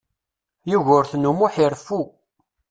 Yugurten 0.71 1.29
U 1.29 1.31
Muḥ 1.33 1.53
ireffu. 1.65 2.01